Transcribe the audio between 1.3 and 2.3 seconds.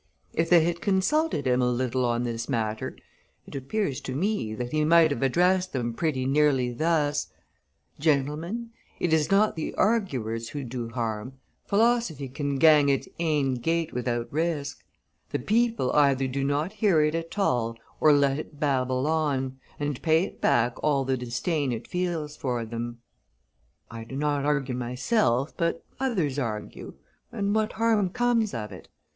him a little on